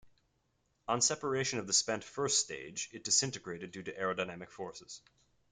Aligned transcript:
On 0.87 0.99
separation 0.99 1.59
of 1.59 1.67
the 1.67 1.73
spent 1.73 2.03
first 2.03 2.39
stage, 2.39 2.89
it 2.91 3.03
disintegrated 3.03 3.69
due 3.69 3.83
to 3.83 3.93
aerodynamic 3.93 4.49
forces. 4.49 4.99